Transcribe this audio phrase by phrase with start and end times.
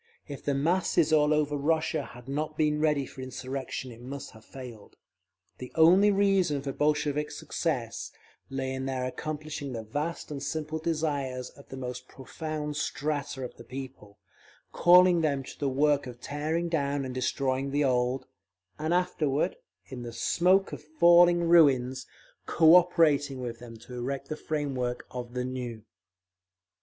[0.27, 4.43] If the masses all over Russia had not been ready for insurrection it must have
[4.43, 4.95] failed.
[5.59, 8.11] The only reason for Bolshevik success
[8.49, 13.57] lay in their accomplishing the vast and simple desires of the most profound strata of
[13.57, 14.17] the people,
[14.71, 18.25] calling them to the work of tearing down and destroying the old,
[18.79, 19.55] and afterward,
[19.85, 22.07] in the smoke of falling ruins,
[22.47, 25.83] cooperating with them to erect the frame work of the new….